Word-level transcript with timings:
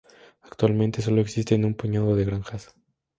Actualmente 0.41 0.99
sólo 1.03 1.21
existen 1.21 1.63
un 1.63 1.75
puñado 1.75 2.15
de 2.15 2.25
granjas. 2.25 2.73